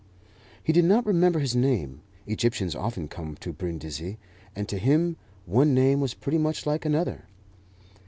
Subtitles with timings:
[0.63, 2.01] He did not remember his name.
[2.25, 4.17] Egyptians often came to Brindisi,
[4.55, 7.27] and to him one name was pretty much like another.